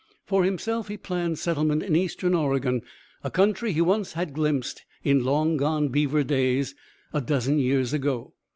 For 0.25 0.43
himself, 0.43 0.87
he 0.87 0.97
planned 0.97 1.37
settlement 1.37 1.83
in 1.83 1.95
Eastern 1.95 2.33
Oregon, 2.33 2.81
a 3.23 3.29
country 3.29 3.71
he 3.71 3.81
once 3.81 4.13
had 4.13 4.33
glimpsed 4.33 4.83
in 5.03 5.23
long 5.23 5.57
gone 5.57 5.89
beaver 5.89 6.23
days, 6.23 6.73
a 7.13 7.21
dozen 7.21 7.59
years 7.59 7.93
ago. 7.93 8.33